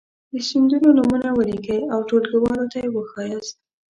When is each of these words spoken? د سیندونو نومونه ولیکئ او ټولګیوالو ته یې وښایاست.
د 0.31 0.33
سیندونو 0.49 0.87
نومونه 0.97 1.27
ولیکئ 1.33 1.81
او 1.93 1.99
ټولګیوالو 2.09 2.65
ته 2.71 2.77
یې 2.83 2.87
وښایاست. 2.95 3.53